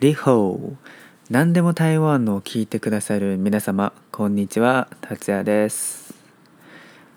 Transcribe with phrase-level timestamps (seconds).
[0.00, 0.76] リホー。
[1.28, 4.88] 何でも台湾のを聞いてくださる皆様こんにちは。
[5.02, 6.14] 達也です。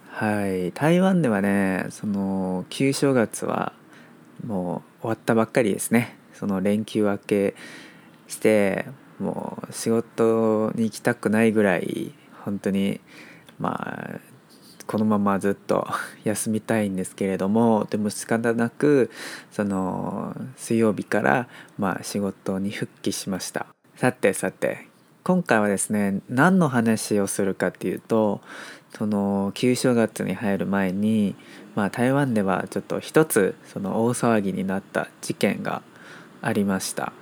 [0.10, 0.74] はい。
[0.74, 3.72] 台湾ではねその旧正月は
[4.46, 6.18] もう終わったばっかりですね。
[6.34, 7.56] その連休明け
[8.28, 8.86] して
[9.18, 12.12] もう仕事に行きたくないぐらい
[12.44, 13.00] 本当に
[13.60, 14.20] まあ
[14.88, 15.88] このままずっと
[16.24, 19.10] 休みたいんですけれどもでも仕方なく
[19.52, 21.48] その水曜日から
[21.78, 23.66] まあ仕事に復帰しました
[23.96, 24.88] さてさて
[25.24, 28.42] 今回はですね何の話をするかっていうと
[28.98, 31.36] その旧正月に入る前に、
[31.76, 35.82] まあ、台湾ではちょっと一つその大騒ぎになった事件が
[36.42, 37.14] ありました。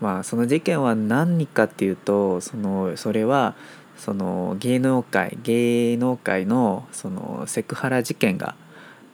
[0.00, 3.54] まあ、その事件は何かっていうとそのそれは
[3.96, 8.54] その芸能界芸能界のそのセクハラ事件が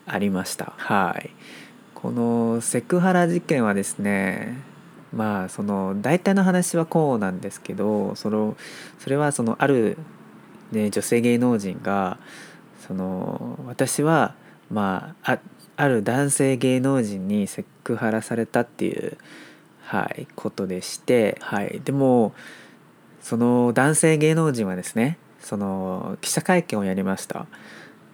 [0.06, 0.72] ありました。
[0.76, 1.30] はい。
[1.94, 4.58] このセクハラ事件はですね
[5.12, 8.56] まあその大体の話はこうなんですけどその
[8.98, 9.98] それはそのある、
[10.72, 12.18] ね、女性芸能人が
[12.86, 14.34] その私は
[14.70, 15.38] まあ
[15.76, 19.16] ある男性芸能人にセクハラされたっていう、
[19.82, 22.34] はい、ことでして、はい、でも
[23.22, 27.46] その男性芸能人はですねその記者会見をやりました。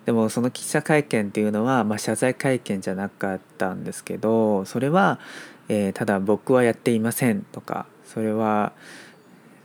[0.06, 5.18] でもその記者会見っていうのは、まあ、謝罪会見じゃなかったんですけどそれは、
[5.68, 8.72] えー、ただ僕はやっていませんとかそれは、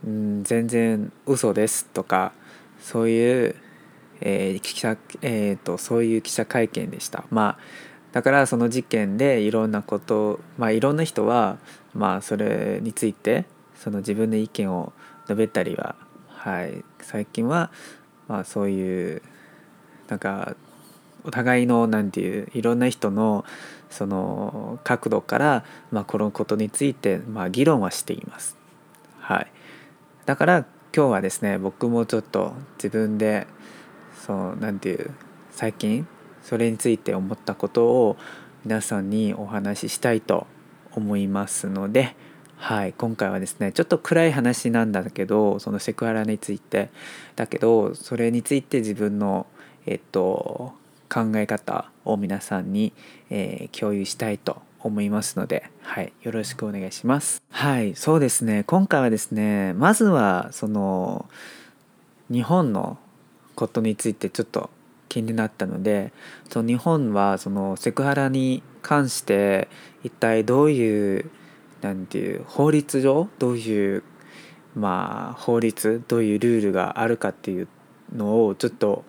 [0.06, 2.32] うん、全然嘘ですとか
[2.78, 3.56] そういう、
[4.20, 7.24] えー記者えーと、そういう記者会見でした。
[7.30, 7.58] まあ
[8.12, 11.56] だからその事件でいろんなことまあいろんな人は
[11.94, 14.92] まあそれについてその自分の意見を
[15.24, 15.96] 述べたりは、
[16.28, 17.70] はい、最近は、
[18.28, 19.22] まあ、そういう
[20.08, 20.54] なんか
[21.24, 23.44] お互いの何て言ういろんな人の
[23.90, 28.56] その角度から、まあ、このことについて、まあ、議論はしています。
[29.20, 29.46] はい、
[30.26, 33.46] だから今日はですね僕もちょっと自分で
[34.26, 35.10] そう何て言う
[35.50, 36.06] 最近
[36.42, 38.16] それについて思ったことを
[38.64, 40.46] 皆さんにお話ししたいと
[40.92, 42.16] 思いますので
[42.64, 46.88] はい、今回はですねちょっと暗い話なんだけどそのセクハラについて
[47.36, 49.46] だけどそれについて自分の、
[49.84, 50.72] えっと、
[51.12, 52.94] 考え方を皆さんに、
[53.28, 57.42] えー、共有したいと思いますので、はい、よろしくお願いします。
[57.50, 61.28] はい、そうですね今回はですねまずはその
[62.30, 62.96] 日本の
[63.56, 64.70] ことについてちょっと
[65.10, 66.14] 気になったので
[66.48, 69.68] その日本はそのセクハラに関して
[70.02, 71.30] 一体どういう
[71.84, 74.02] なんていう法律上どういう
[74.74, 77.68] まあ法律どういうルールがあるかっていう
[78.16, 79.04] のをちょっと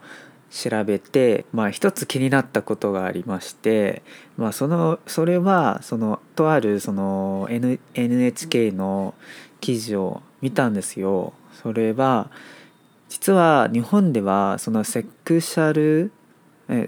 [0.52, 4.04] 調べてまあ一つ気になったことがありまして
[4.36, 9.14] まあそのそれはそのとあるその、N、NHK の
[9.62, 11.32] 記事を見たんですよ。
[11.64, 12.30] それは
[13.08, 16.12] 実は日本ではそのセクシャル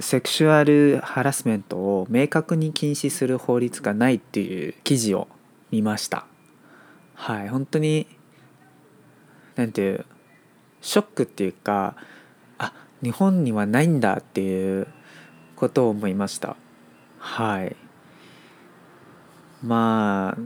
[0.02, 5.30] セクシュアルハラスメントを明確に禁止する法律がないっていう記事を
[5.72, 6.26] 見ました。
[7.16, 8.08] はい本当に
[9.56, 10.06] なんていう
[10.82, 11.96] ショックっていうか
[12.58, 14.88] あ日本にはないんだっていう
[15.56, 16.56] ことを思いました。
[17.20, 17.76] はい。
[19.64, 20.42] まあ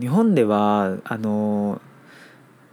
[0.00, 1.80] 日本ではあの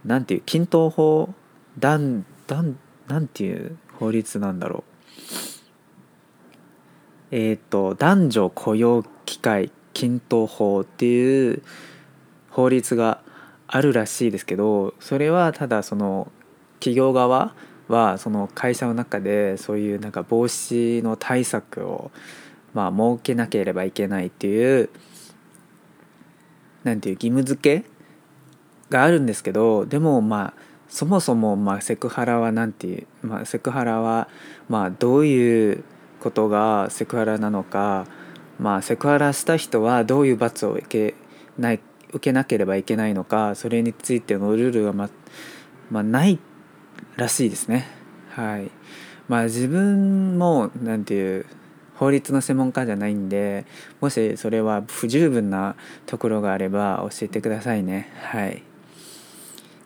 [0.04, 1.34] なんていう均等法
[1.78, 4.92] だんだんなんていう法律なんだろう。
[7.32, 11.62] えっ、ー、と男女雇用機会均等法っていう
[12.50, 13.20] 法律が
[13.66, 16.30] あるらしいですけどそれはただその
[16.78, 17.54] 企業側
[17.88, 22.10] はその会社の中でそういうなんか防止の対策を
[22.74, 24.90] まあ設けなければいけないっていう
[26.84, 27.86] なんていう義務付け
[28.90, 30.54] があるんですけどでもまあ
[30.88, 34.28] そもそもまあセクハラはなんていう、まあ、セクハラは
[34.68, 35.84] まあどういう
[36.20, 38.06] ことがセクハラなのか
[38.62, 41.14] まあ、セクハラした人はどういう罰を受け
[41.58, 41.80] ない
[42.10, 45.10] 受けなければいけないのかそれについてのルールがま、
[45.90, 46.38] まあ、ない
[47.16, 47.86] らしいですね。
[48.30, 48.70] はい
[49.28, 51.46] まあ、自分もなんていう
[51.96, 53.66] 法律の専門家じゃないんで
[54.00, 55.74] もしそれは不十分な
[56.06, 58.12] ところがあれば教えてくださいね。
[58.20, 58.62] はい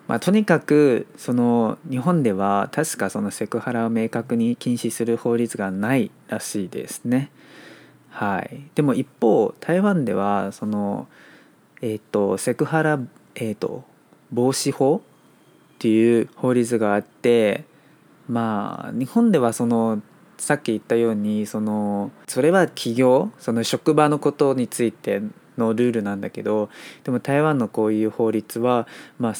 [0.06, 7.30] まあ、とにかくその日本では確かそのセクハラを明確に禁止する法律がないらしいですね。
[8.16, 11.06] はい、でも一方台湾ではその、
[11.82, 12.98] えーと、セクハラ、
[13.34, 13.84] えーと、
[14.32, 15.02] 防止法
[15.74, 17.64] っていう法律があって
[18.26, 20.00] まあ日本ではその
[20.38, 25.20] さっき言ったようにそのそれは企業その職場のことについて
[25.58, 26.70] のルールなんだけど
[27.04, 29.34] でも台湾のこういう法律は、まあ、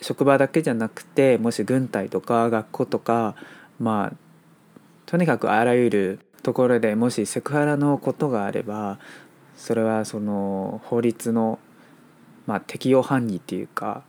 [0.00, 3.34] 職場だけじゃなくてもし軍隊とか学校とか
[3.80, 4.16] まあ
[5.06, 8.98] とにかくあらゆるところでもしセクハラのことがあれば
[9.56, 11.58] それはその法律の、
[12.46, 14.02] まあ、適用範囲っていうか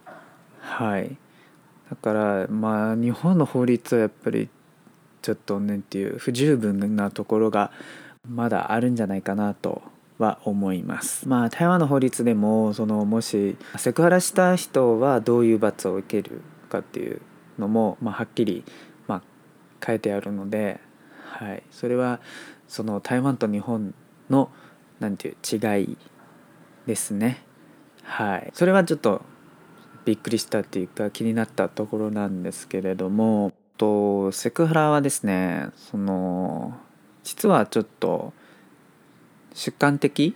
[0.60, 1.18] はい。
[1.90, 4.50] だからまあ日本の法律はやっぱり
[5.22, 7.72] ちょっとねっていう不十分なところが
[8.28, 9.82] まだあるんじゃないかなと
[10.18, 11.28] は思います。
[11.28, 17.22] まあ台湾の法律でもそのもしセクハラした人はどういう罰を受けるかっていう
[17.60, 18.64] のも、まあ、はっきり、
[19.08, 19.22] まあ、
[19.86, 20.80] 書いてあるので、
[21.34, 22.20] はい、それは
[22.68, 23.94] その台湾と日本
[24.30, 24.50] の
[25.00, 25.98] なんていう違い
[26.86, 27.44] ですね。
[28.04, 29.22] はい、それはちょっと
[30.06, 33.52] びっくりしたっていうか気になったところなんですけれども。
[33.78, 36.78] とセクハラはですねその
[37.24, 38.34] 実はちょっと
[39.54, 40.36] 主観的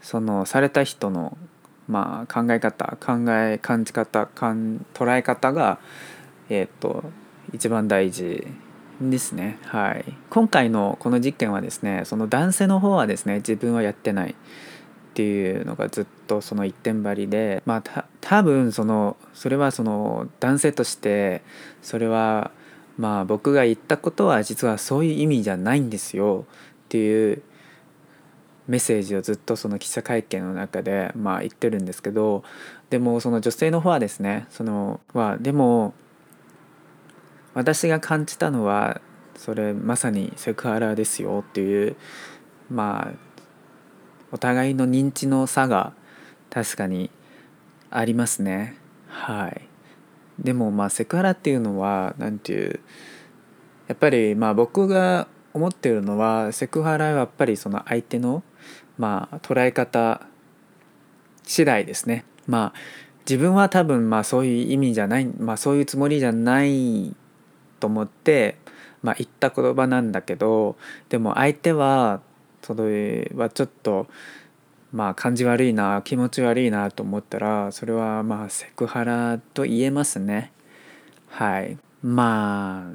[0.00, 1.36] そのされた人の
[1.88, 5.78] まあ考え方考え感じ方捉え方が
[6.48, 7.04] えっ、ー、と
[7.52, 8.46] 一番大事
[9.10, 9.58] ですね。
[9.64, 10.04] はい。
[10.30, 14.34] 今回のこの実験はですねその男性の方はですね自分はやってないっ
[15.14, 21.42] ていうのがずっとその一点張りでまあ多分そのそれはその男性として
[21.82, 22.50] それは
[22.96, 26.46] まあ僕が言ったことは実はそういう意味じゃないんですよ
[26.84, 27.42] っていう
[28.68, 32.42] メッセージをずっとその記者会見の中でまあ言ってるんですけど
[32.88, 35.94] でもその女性の方はですねそのはでも
[37.54, 39.00] 私が感じたのは
[39.36, 41.96] それまさにセクハラですよっていう
[42.70, 43.32] まあ
[44.30, 45.92] お互いの認知の差が
[46.50, 47.10] 確かに
[47.90, 48.76] ありますね。
[49.08, 49.68] はい。
[50.38, 52.80] でもまあセクハラっていうのは何ていう
[53.88, 58.42] やっぱりまあ僕が思ってるのはセクハラはやっぱりその相手の
[58.96, 60.26] まあ捉え方
[61.42, 62.24] 次第ですね。
[62.46, 62.78] まあ
[63.28, 67.14] 自分は多分まあそういう意味じゃないまあそういうつもりじゃない
[67.82, 68.58] と思って
[69.02, 70.76] まあ言った言葉なんだけど
[71.08, 72.20] でも相手は
[72.62, 74.06] それはちょっと
[74.92, 80.52] まあ感じ悪いな気持ち悪いなと思ったらそれはまあセクハラと言えますね。
[81.28, 81.76] はい。
[82.04, 82.92] まあ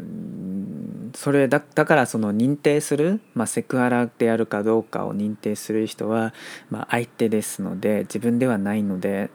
[1.13, 6.33] それだからその認定する、まあ、セクハラであるかどうかを認定する人は、
[6.69, 9.29] まあ、相手ですので自分ではないので。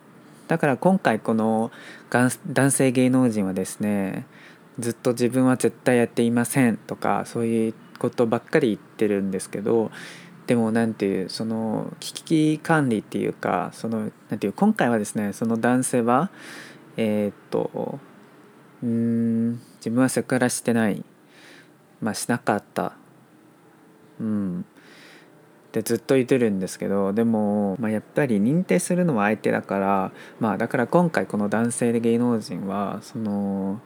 [0.48, 1.70] だから今回この
[2.10, 4.26] 男性芸能人はですね
[4.78, 9.90] ずっと自分は絶対やっていませんとかそういうことばっかり言ってるんですけど
[10.46, 16.30] でも何ていうその危機管理っていうかそのなんていう今回はですねその男性は
[16.96, 18.00] えー、っと
[18.82, 21.04] うん自分はセクハラしてない。
[22.00, 22.94] まあしなかった。
[24.20, 24.60] うん。
[24.60, 33.80] ってずっと言ってるんですけどでも、まあ、やっぱり認定するのは相手だからまあだから今回この男性で芸能人はその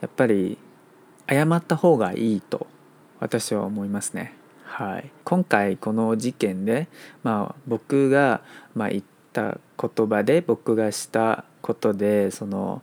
[0.00, 0.58] やっぱり
[1.28, 2.66] 謝った方がいいと
[3.20, 4.34] 私は思いますね。
[4.64, 6.88] はい、今回この事件で、
[7.24, 8.42] まあ、僕が、
[8.74, 9.02] まあ、言っ
[9.32, 12.82] た言葉で僕がしたことでその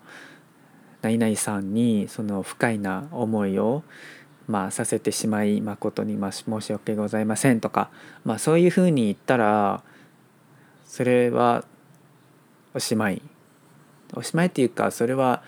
[1.01, 3.83] 何々さんにその不快な思いを、
[4.47, 7.89] まあ、させてしまい誠に申し訳ございませんとか、
[8.25, 9.83] まあ、そういうふうに言ったら
[10.87, 11.63] それは
[12.73, 13.21] おしまい
[14.15, 15.43] おしまいっていうかそれは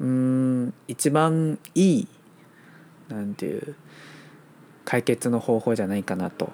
[0.00, 2.08] うん一番いい
[3.08, 3.74] なんていう
[4.84, 6.52] 解決の方法じゃないかなと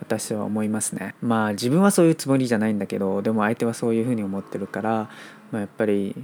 [0.00, 1.14] 私は思いますね。
[1.22, 5.10] まあ自分はそういうつもりじゃないんだけどでも相手はそういうふうに思ってるから、
[5.50, 6.14] まあ、やっぱり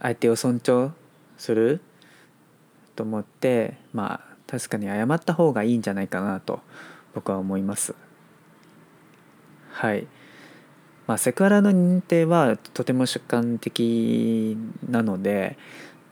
[0.00, 0.90] 相手を尊重
[1.36, 1.80] する
[2.96, 6.60] と思ってまあ確かに謝った方がいいんじゃないかなと
[7.14, 7.94] 僕は思います。
[9.70, 10.06] はい。
[11.06, 14.56] まあセクハラの認定はとても主観的
[14.88, 15.56] なので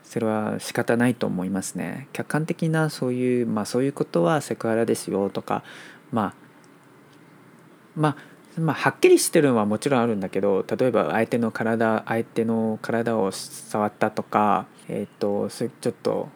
[0.07, 5.63] それは仕方ないと思いますね客観的なそういうまあそういうことはセクハラですよとか
[6.11, 6.33] まあ
[7.95, 8.15] まあ
[8.57, 16.29] まあ、はっきりしてるのはもちろんあるんだけど例えば相手の体相手の体を触ったとかえっ、ー、とちょっと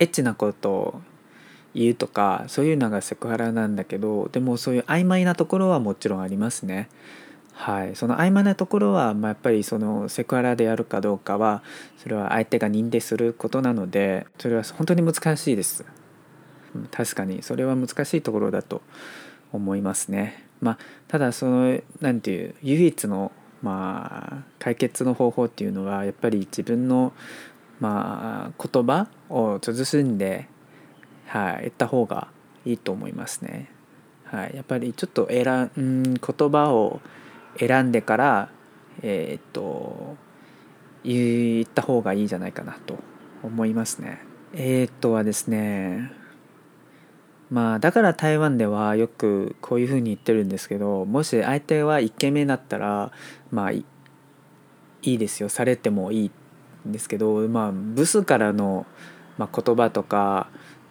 [0.00, 1.00] エッチなことを
[1.74, 6.88] 言うとかそういうのがセクハラなんだけどでもそういう曖昧なところはもちろんありますね。
[7.58, 11.62] はい、その曖昧なところは、まあ、やっぱりそのセクハラであるかどうかは
[11.96, 15.84] それは相手が認定することなのでそれは本当に難しいです。
[16.90, 18.82] 確かにそれは難しいところだと
[19.52, 20.44] 思いますね。
[20.60, 23.32] まあただその何ていう唯一の
[23.62, 27.14] まあ解決の方法っていうのはやっぱり自分の
[27.80, 30.46] まあ言葉を慎んで、
[31.26, 32.28] はい、言った方が
[32.66, 33.70] いいと思いますね。
[34.24, 37.00] はい、やっぱりちょっと選ん言葉を
[37.58, 38.50] 選んでから
[39.02, 40.16] えー、っと
[41.04, 42.98] 言った方がいいんじゃないかなと
[43.42, 44.20] 思いますね。
[44.54, 46.10] えー、っとはですね
[47.50, 53.12] まあだから台湾ではよくこういうふうに言ってるんですけどもし相手はイケメンだったら
[53.50, 53.84] まあい
[55.02, 56.30] いですよされてもいい
[56.88, 58.86] んですけどまあブスからの、
[59.38, 60.48] まあ、言葉とか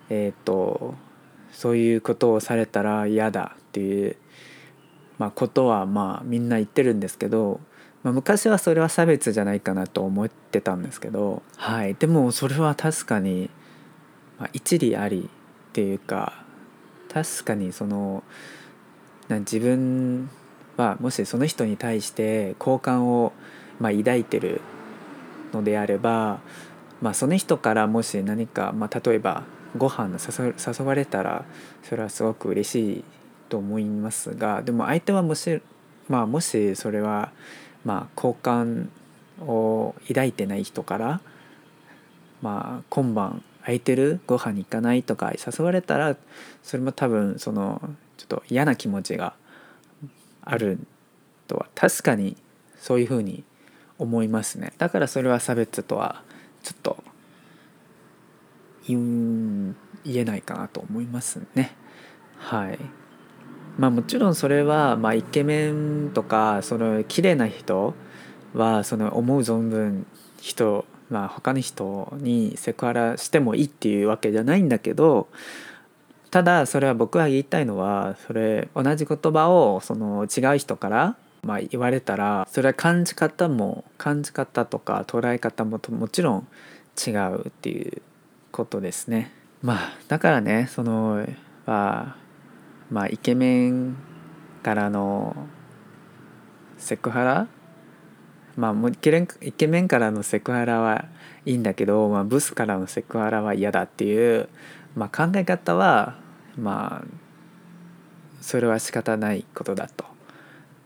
[0.10, 0.94] えっ、と
[1.52, 4.18] そういうことをされたら嫌だっていう、
[5.18, 7.60] まあ、ことはまあみんな言ってるんですけど、
[8.04, 13.50] まあ、昔はそれは差別じゃないかなと思ってたんですけど、はい、でもそれは確かに、
[14.40, 15.30] まあ、一理あり
[15.70, 16.44] っていうか
[17.12, 18.24] 確かにその
[19.28, 20.30] な自分
[20.78, 23.34] はもしその人に対して好感を
[23.80, 24.62] まあ抱いてる
[25.54, 26.40] のであれば、
[27.02, 29.44] まあ、その人からもし何か、まあ、例えば
[29.78, 31.46] ご飯誘われたら
[31.84, 33.04] それはすごく嬉しい
[33.56, 35.62] と思いますがでも相手はもし,、
[36.10, 37.32] まあ、もしそれは、
[37.86, 38.90] まあ、好感
[39.40, 41.22] を抱いてない人から
[42.44, 46.18] 「まあ、今晩空いてるご飯に行かない?」とか誘われたら
[46.64, 47.82] それも多分その
[48.18, 49.36] ちょっと嫌な気持ちが
[50.42, 50.78] ある
[51.48, 52.36] とは確かに
[52.78, 53.46] そういうふうに
[53.98, 56.24] 思いますねだからそれは差別とは
[56.62, 56.98] ちょっと
[58.86, 61.74] 言えないかなと思いますね
[62.38, 63.05] はい
[63.77, 67.94] まあもちろんそれはまあイケメンとかその綺麗な人
[68.53, 70.05] はその思う存分
[70.41, 75.27] 人まあ他の人にセクハラしてもいいっていうわけじゃないんだけど
[76.32, 86.48] ただそれは僕は言いたいのはそれ同じ言葉をその違う人からまあ言われたらそれは感じ方も感じ方とか捉え方ももちろん
[87.05, 88.01] 違うっていう
[88.51, 89.32] ことですね。
[89.62, 91.25] まあだからねその
[91.65, 92.25] まあ
[92.92, 93.96] まあイケメン
[94.63, 95.36] からの
[96.77, 97.48] セクハラ？
[98.58, 101.06] まあもうイケメンからのセクハラは
[101.46, 104.48] いいんだけど、まあ、ブスからのセクハラは嫌だっていう、
[104.96, 106.15] まあ、考え方は
[106.58, 107.08] まあ
[108.39, 110.06] それは仕方ないことだと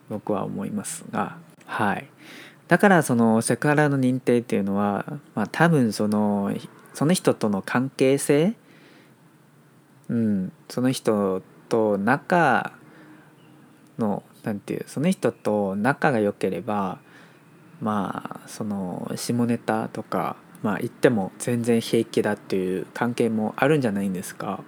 [0.09, 2.07] 僕は思いますがはい。
[2.67, 6.51] だからそのセクハラの認定っていうのは、まあ、多分その
[6.93, 8.55] その人との関係性？
[10.09, 12.73] うんその人と仲
[13.97, 16.99] のなんていうその人と仲が良ければ
[17.81, 24.63] まあその下ネタとかまあ言っても全然平気だっていう関係もあるんじゃないんですか。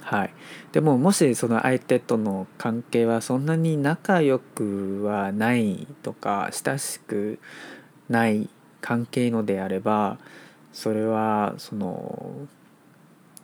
[0.00, 0.32] はい、
[0.72, 7.38] でももしその相手との関係はそんなに仲良くはないとか親しく
[8.08, 8.48] ない
[8.80, 10.16] 関係のであれば
[10.72, 12.32] それはその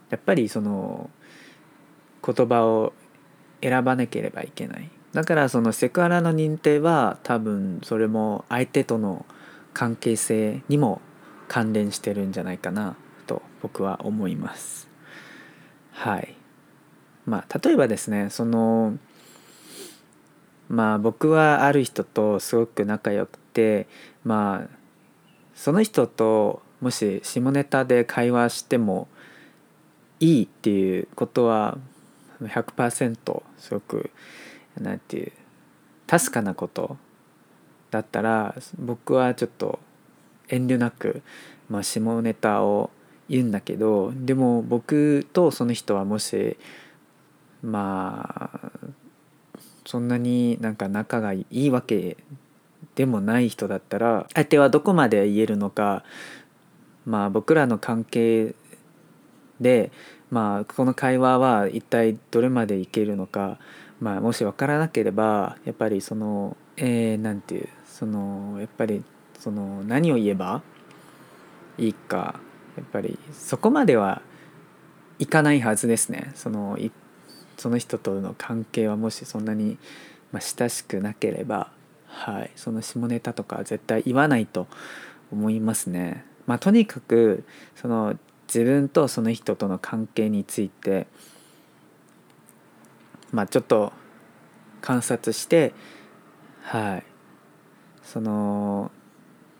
[0.09, 1.11] やっぱりその
[2.25, 2.93] 言葉を
[3.61, 4.89] 選ばなければいけない。
[5.13, 9.25] だからそのセクハラの認定は多分それも相手との
[9.73, 11.01] 関係性にも
[11.47, 12.95] 関連してるんじゃないかな
[13.27, 14.89] と僕は思います。
[15.91, 16.35] はい。
[17.25, 18.97] まあ例えばですねその
[20.67, 23.87] まあ僕はある人とすごく仲良くて
[24.23, 24.75] まあ
[25.53, 29.07] その人ともし下ネタで会話しても
[30.19, 31.77] いいっていうことは
[32.41, 34.11] 100%すごく
[34.79, 35.31] 何て言う
[36.07, 36.97] 確かなこと
[37.91, 39.79] だったら僕はちょっと
[40.49, 41.21] 遠慮なく、
[41.69, 42.91] まあ、下ネタを
[43.29, 46.57] 言うんだけどでも僕とその人はもし
[47.63, 48.71] まあ
[49.85, 52.17] そんなになんか仲がいいわけ
[52.95, 56.03] でもない人だったら相手はどこまで言えるのか
[57.05, 58.55] まあ僕らの関係
[59.59, 59.91] で
[60.35, 63.57] まあこの会話は一体どれまでいけるのか
[64.01, 69.01] まあ、もし分からなければやっぱりそのえー、ていうそのやっぱり
[69.39, 70.61] その何を言えば
[71.77, 72.39] いいか
[72.75, 74.21] やっぱりそこまでは
[75.19, 76.77] いかないはずですねその
[77.55, 79.77] その人との関係はもしそんなに、
[80.33, 81.71] まあ、親しくなければ、
[82.07, 84.67] はい、その下ネタとか絶対言わないと
[85.31, 86.25] 思いますね。
[86.47, 88.19] まあ、とにかくその
[88.55, 91.07] 自分とその人との関係について
[93.31, 93.91] まあちょっと
[94.81, 95.73] 観察して
[96.61, 97.03] はい。
[98.05, 98.91] その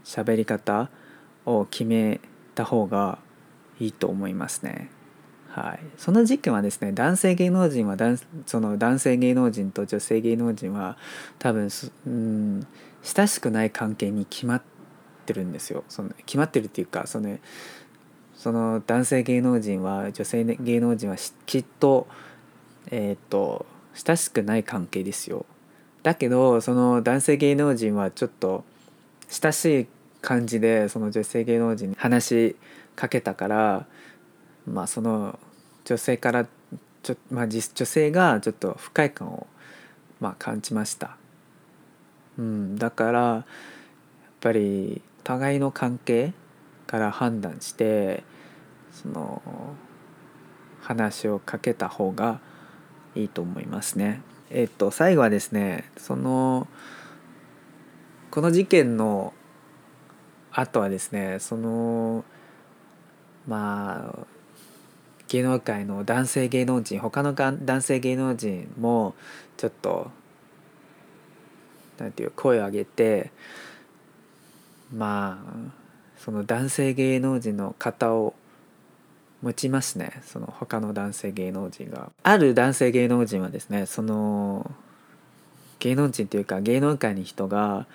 [0.04, 0.90] 喋り方
[1.46, 2.22] を決め
[2.54, 3.18] た方が
[3.80, 4.90] いいと思いますね。
[5.50, 7.96] はい、その時期はですね男性芸能人は
[8.46, 10.98] その男性芸能人と女性芸能人は
[11.40, 11.70] 多分
[12.06, 12.68] うん
[13.02, 14.62] 親しくない関係に決まっ
[15.26, 15.84] てるんですよ。
[15.90, 17.38] その決まってるっていうかその
[18.46, 21.16] その男性芸能人は女性芸能人は
[21.48, 22.06] きっと
[22.92, 25.48] えっ、と親しくない関係ですよ。
[26.04, 28.64] だけどその男性芸能人はちょっと
[29.30, 29.88] 親しい
[30.22, 32.56] 感じでその女性芸能人に話し
[32.96, 33.88] かけたから
[34.68, 35.40] まあその
[35.84, 36.46] 女性から
[37.02, 39.48] ちょ、まあ、女性がちょっと不快感を、
[40.20, 41.18] まあ、感じました、
[42.38, 43.44] うん、だからやっ
[44.40, 46.32] ぱり互いの関係
[46.86, 48.24] から判断して
[48.96, 49.42] その
[50.82, 52.40] 話をかけた方が
[53.14, 54.22] いいと思いますね。
[54.50, 56.68] えっと最後はですねその
[58.32, 59.34] この事件の
[60.52, 62.24] 後はですねその
[63.48, 64.28] まあ
[65.28, 69.16] 芸能界の男性芸能人他の男性芸能人も
[69.58, 70.12] ちょっと
[71.98, 73.32] なんていう声を上げて
[74.94, 75.72] まあ
[76.18, 78.34] その男性芸能人の方を
[79.42, 82.12] 持ちますねその他の男性芸能人が。
[82.24, 84.72] ある男性芸能人はですねその
[85.80, 87.86] 芸能人というか芸能界に人が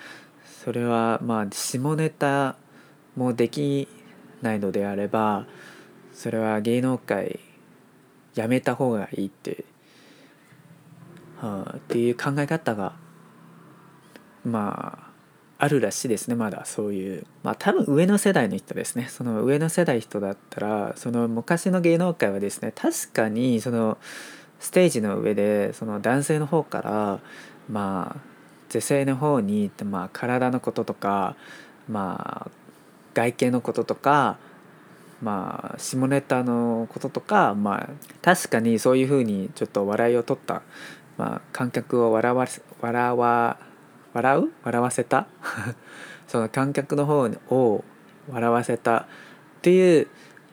[0.65, 2.57] それはまあ下ネタ
[3.17, 3.89] もでき
[4.43, 5.47] ないのであれば
[6.13, 7.41] それは芸能界
[8.35, 9.65] やめた方がいいって、
[11.41, 12.95] はあ、っていう考え方が
[14.45, 15.10] まあ
[15.63, 16.65] あるらしいですねまだ。
[16.65, 17.27] そういう。
[17.43, 19.09] まあ多分上の世代の人ですね。
[19.09, 23.99] その上の世代人だったらその昔の芸能界はですね確かにその
[24.59, 27.21] ステージの上でその男性の方から
[27.69, 28.21] まあ
[28.71, 31.37] 女性の方に、まあ、体のこととか
[31.89, 32.51] まあ
[33.13, 34.39] 外見のこととか
[35.21, 37.89] まあ下ネタのこととかまあ
[38.23, 40.63] 確かにそういうふうにちょっと笑いを取った、
[41.19, 42.47] まあ、観客を笑わ
[42.81, 43.70] 笑わ
[44.13, 44.53] 笑う？
[44.63, 45.27] 笑わせた？
[46.27, 47.85] その観客の方を
[48.31, 49.07] 笑わせたっ
[49.63, 50.09] ていう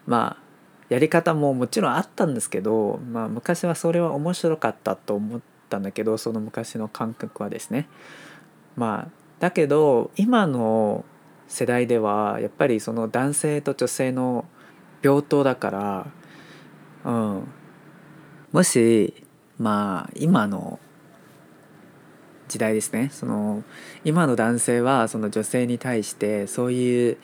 [0.06, 0.48] まあ
[0.90, 7.88] やり方ももちろんあったんですけど、まあ、昔はそれは面白かったと思ったんだけどその昔の感覚はですね。
[8.76, 11.06] まあだけど今の
[11.48, 14.46] 世代ではやっぱりその男性と女性の
[15.02, 16.08] 病棟だから、
[17.06, 17.48] うん、
[18.52, 19.14] もし
[19.60, 20.80] まあ今の
[22.48, 23.10] 時代ですね。
[23.12, 23.64] その
[24.04, 27.18] 今の男性はその女性に対してそういう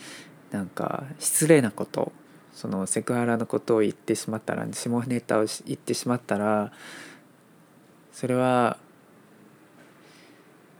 [0.51, 2.11] なんか失礼なこと
[2.53, 6.71] そのセクハラのことを言ってしまったら下ネタを言ってしまったら
[8.11, 8.77] それは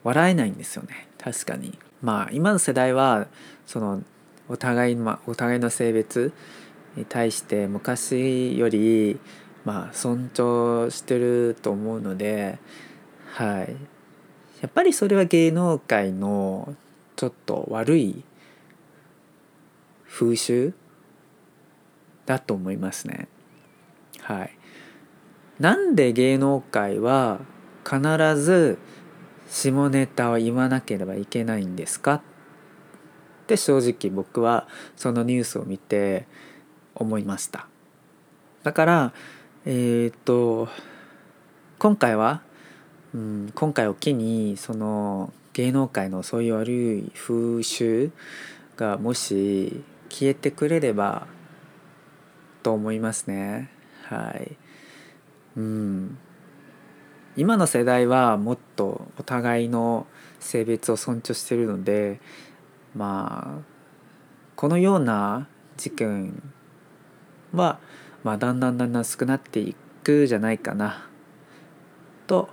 [0.03, 1.07] 笑えないんですよね。
[1.17, 1.77] 確かに。
[2.01, 3.27] まあ今の世代は
[3.65, 4.03] その
[4.49, 6.33] お互い,、ま、お互いの性別
[6.95, 9.19] に対して昔より
[9.65, 12.59] まあ尊重してると思うので
[13.33, 13.92] はい。
[14.63, 16.73] やっぱりそれは芸能界の
[17.17, 18.23] ちょっと悪い
[20.07, 20.73] 風習
[22.25, 23.27] だと思いますね。
[24.21, 24.57] はい。
[25.59, 27.41] なんで芸能界は
[27.83, 27.99] 必
[28.37, 28.79] ず
[29.49, 32.21] 下ネタを言わなければいけないんですかっ
[33.47, 36.25] て正直僕はそのニュースを見て
[36.95, 37.67] 思いました
[38.63, 39.13] だから
[39.65, 40.69] えっ、と
[41.83, 42.41] 今回は、
[43.13, 48.11] うん、今回を機にその芸能界のそういう悪い風習
[48.75, 51.27] がもし消えてくれれば
[52.63, 53.69] と思いますね。
[54.03, 54.57] はい。
[55.57, 56.17] うん。
[57.35, 60.05] 今の世代はもっとお互いの
[60.39, 62.19] 性別を尊重してるので
[62.95, 63.73] まあ
[64.55, 65.47] このような
[65.77, 66.43] 事件
[67.51, 67.79] は、
[68.23, 71.07] まあ、だんだんだんだん少なっていくじゃないかな
[72.27, 72.49] と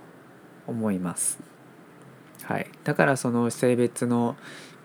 [0.67, 1.39] 思います。
[2.43, 4.35] はい、だからその性別の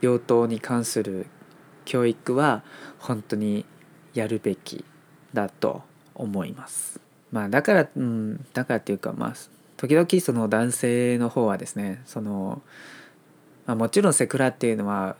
[0.01, 1.27] 病棟に関する
[1.85, 2.63] 教育は
[2.99, 3.65] 本当に
[4.15, 4.85] やるべき
[5.33, 5.83] だと
[6.15, 7.01] 思います。
[7.33, 9.35] まあだから、うん、だからっていうかまあ
[9.77, 12.63] 時々その男性の方はですねその、
[13.67, 15.17] まあ、もちろんセクラっていうのは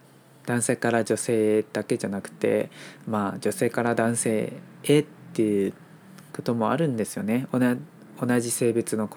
[0.47, 2.71] 男性から女性だけじゃなくて、
[3.07, 4.53] まあ、女性から男性
[4.85, 5.75] へっていう
[6.33, 9.09] こともあるんですよね同じ性別の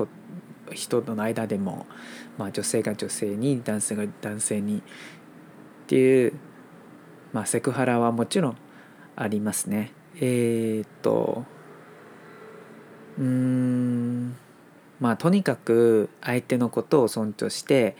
[0.73, 1.85] 人の間でも、
[2.37, 4.81] まあ、女性が女性に男性が男性にっ
[5.87, 6.33] ていう、
[7.33, 8.57] まあ、セクハラはもちろん
[9.15, 9.91] ありますね。
[10.15, 11.45] えー、っと
[13.17, 14.35] うん
[14.99, 17.95] まあとにかく相手のことを尊重して、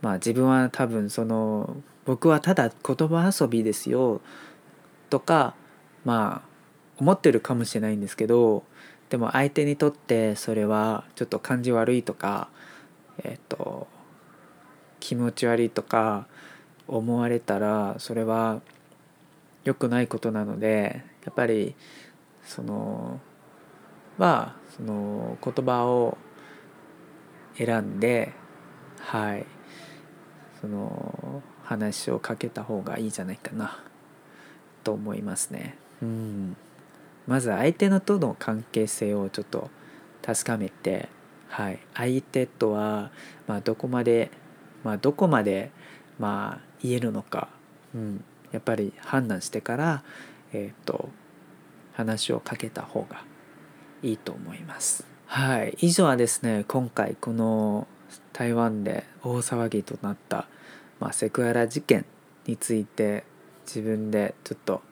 [0.00, 4.20] まあ、自分は多分その僕はただ言葉遊びですよ
[5.10, 5.54] とか
[6.04, 6.50] まあ
[7.00, 8.64] 思ってるかもしれないんですけど
[9.10, 12.48] でも相手にとってそれはちょっと感じ悪いとか
[13.22, 13.86] えっ、と
[15.00, 16.26] 気持ち悪いとか
[16.86, 18.60] 思われたらそれは
[19.64, 21.74] 良くないことなのでやっぱり
[22.44, 23.20] その
[24.16, 26.16] まあその言葉を
[27.56, 28.32] 選んで
[29.00, 29.46] はい
[30.60, 33.82] その話をかけた方がいいじゃないかな
[34.84, 35.76] と思いますね。
[36.02, 36.56] うん
[37.30, 39.70] まず相手のとの関係性をちょっと
[40.20, 41.08] 確かめて、
[41.48, 43.12] はい、相手とは、
[43.46, 44.32] まあ、どこまで、
[44.82, 45.70] まあ、どこまで、
[46.18, 47.48] まあ、言えるのか、
[47.94, 50.02] うん、やっぱり判断してから、
[50.52, 51.08] えーと、
[51.92, 53.22] 話をかけた方が
[54.02, 55.06] いいと思います。
[55.26, 57.86] はい、以上はですね今回この
[58.32, 60.48] 台湾で大騒ぎとなった、
[60.98, 62.04] まあ、セクハラ事件
[62.48, 63.22] について
[63.66, 64.82] 自分でちょっと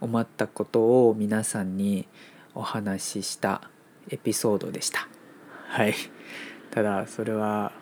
[0.00, 2.06] 思ったことを皆さんに
[2.54, 3.62] お話しした
[4.10, 5.08] エピソードでした。
[5.68, 5.94] はい。
[6.70, 7.72] ただそれは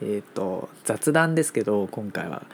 [0.00, 2.46] えっ、ー、と雑談ですけど今回は。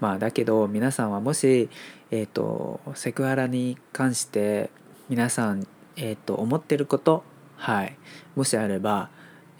[0.00, 1.68] まあだけど皆さんはもし
[2.10, 4.70] えっ、ー、とセクハラに関して
[5.08, 7.24] 皆さんえっ、ー、と思ってること
[7.56, 7.96] はい。
[8.34, 9.10] もしあれば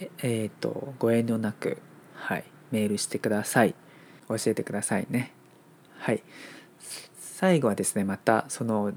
[0.01, 1.79] えっ、ー、とご遠慮なく
[2.15, 2.45] はい。
[2.71, 3.75] メールしてください。
[4.29, 5.33] 教えてくださいね。
[5.99, 6.23] はい。
[7.43, 8.93] 最後はですねまたその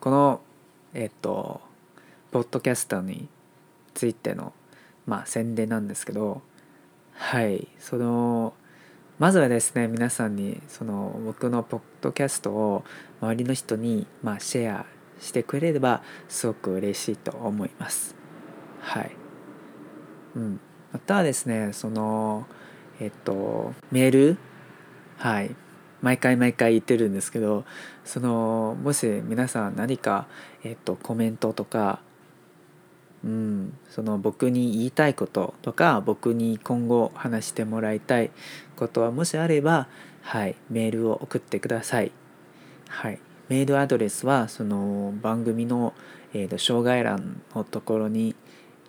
[0.00, 0.40] この
[0.92, 1.60] えっと
[2.32, 3.28] ポッドキャストに
[3.94, 4.52] ついての
[5.06, 6.42] まあ宣伝なんですけど
[7.12, 8.54] はいその
[9.20, 12.84] まずはですね皆さんにその僕のポッドキャストを
[13.20, 14.86] 周りの人にまあシェア
[15.20, 18.16] してくれればすごく嬉しいと思います。
[18.80, 19.12] はい。
[20.34, 20.60] うん。
[20.92, 22.48] またはですねその
[22.98, 24.38] えっとメール
[25.18, 25.54] はい。
[26.04, 27.64] 毎回毎回言ってるんですけど
[28.04, 30.26] そのもし皆さん何か、
[30.62, 32.00] えっと、コメントとか、
[33.24, 38.30] うん、その僕に言いたいこととか僕に今後話してもらいたい
[38.76, 39.88] ことはもしあれば、
[40.20, 42.12] はい、メールを送ってください。
[42.88, 45.94] はい、メールアドレスはその番組の、
[46.34, 48.36] えー、と障害欄のところに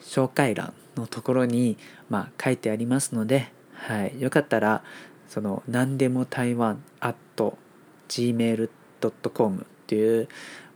[0.01, 1.77] 紹介欄のところに、
[2.09, 4.83] まあ、書いてありますので、はい、よかったら
[5.27, 7.15] その何でも台湾 at
[8.07, 10.27] gmail.com っていう、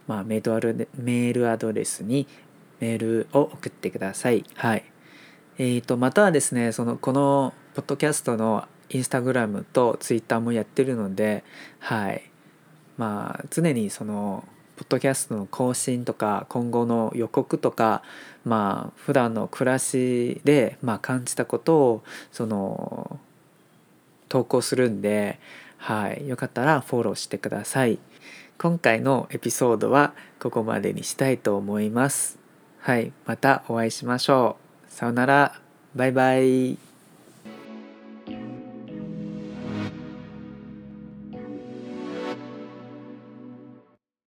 [0.08, 2.28] まあ、メールアドレスに
[2.80, 4.44] メールを送ってください。
[4.56, 4.84] はい。
[5.58, 11.44] えーと、またはですね、そのこのポッドキャストのインスタグラムとツイッターもやってるので、
[11.80, 12.24] はい。
[12.98, 14.46] まあ、常にその、
[14.80, 18.02] ポッドキャストの更新とか今後の予告とか
[18.46, 23.20] まあ普段の暮らしでまあ感じたことをその
[24.30, 25.40] 投稿するんで、
[25.78, 28.00] はい、よかったらフォローしてください。
[28.58, 32.40] 今回のエピソードはここまでにしたいと思います。
[32.80, 34.92] はい、またお会いしましょう。
[34.92, 35.60] さよなら。
[35.96, 36.89] バイバイ。